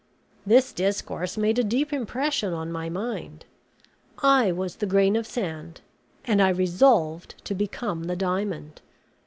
This 0.47 0.73
discourse 0.73 1.37
made 1.37 1.59
a 1.59 1.63
deep 1.63 1.93
impression 1.93 2.53
on 2.53 2.71
my 2.71 2.89
mind. 2.89 3.45
I 4.23 4.51
was 4.51 4.77
the 4.77 4.87
grain 4.87 5.15
of 5.15 5.27
sand, 5.27 5.81
and 6.25 6.41
I 6.41 6.49
resolved 6.49 7.35
to 7.45 7.53
become 7.53 8.05
the 8.05 8.15
diamond. 8.15 8.81